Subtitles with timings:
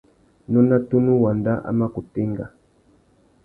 [0.51, 2.45] Nôna tunu wanda a mà kutu enga.